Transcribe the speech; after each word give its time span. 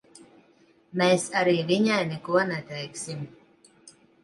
Mēs 1.01 1.25
arī 1.41 1.53
viņai 1.73 1.99
neko 2.15 2.41
neteiksim. 2.55 3.23